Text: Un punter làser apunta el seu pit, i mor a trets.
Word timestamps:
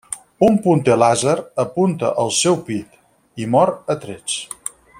Un 0.45 0.55
punter 0.61 0.95
làser 1.01 1.35
apunta 1.65 2.11
el 2.23 2.33
seu 2.39 2.57
pit, 2.71 2.99
i 3.45 3.49
mor 3.57 3.73
a 3.97 3.99
trets. 4.07 4.41